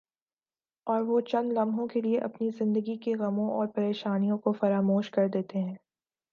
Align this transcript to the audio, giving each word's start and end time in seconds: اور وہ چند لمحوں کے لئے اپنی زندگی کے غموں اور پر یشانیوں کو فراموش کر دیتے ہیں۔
اور 0.87 1.01
وہ 1.01 1.19
چند 1.21 1.51
لمحوں 1.51 1.87
کے 1.87 2.01
لئے 2.01 2.17
اپنی 2.19 2.49
زندگی 2.49 2.97
کے 2.97 3.13
غموں 3.15 3.49
اور 3.51 3.67
پر 3.67 3.81
یشانیوں 3.81 4.37
کو 4.37 4.51
فراموش 4.51 5.09
کر 5.09 5.27
دیتے 5.27 5.59
ہیں۔ 5.59 5.75